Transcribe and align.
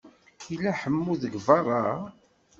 Yella 0.49 0.71
ḥamu 0.81 1.13
deg 1.21 1.33
beṛṛa? 1.45 1.83